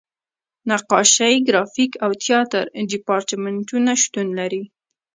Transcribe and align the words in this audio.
نقاشۍ، 0.69 1.35
ګرافیک 1.47 1.91
او 2.03 2.11
تیاتر 2.23 2.65
دیپارتمنټونه 2.91 3.91
شتون 4.03 4.27
لري. 4.39 4.63